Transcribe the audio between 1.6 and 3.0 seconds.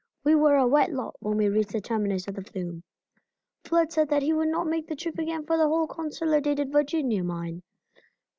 the terminus of the flume.